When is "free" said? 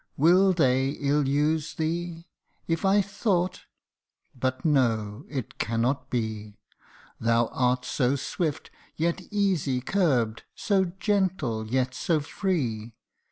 12.19-12.95